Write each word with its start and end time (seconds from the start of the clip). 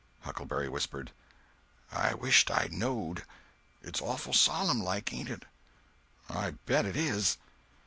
Huckleberry 0.21 0.67
whispered: 0.67 1.11
"I 1.91 2.15
wisht 2.15 2.49
I 2.49 2.69
knowed. 2.71 3.23
It's 3.83 4.01
awful 4.01 4.33
solemn 4.33 4.81
like, 4.81 5.13
ain't 5.13 5.29
it?" 5.29 5.45
"I 6.27 6.55
bet 6.65 6.87
it 6.87 6.95
is." 6.97 7.37